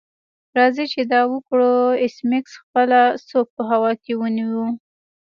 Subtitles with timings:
[0.57, 4.65] راځئ چې دا وکړو ایس میکس خپله سوک په هوا کې ونیو